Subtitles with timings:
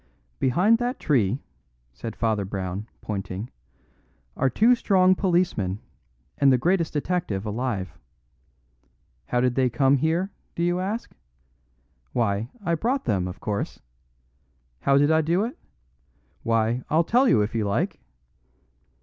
[0.39, 1.43] "Behind that tree,"
[1.93, 3.51] said Father Brown, pointing,
[4.35, 5.77] "are two strong policemen
[6.39, 7.93] and the greatest detective alive.
[9.27, 11.11] How did they come here, do you ask?
[12.13, 13.79] Why, I brought them, of course!
[14.79, 15.55] How did I do it?
[16.41, 17.99] Why, I'll tell you if you like!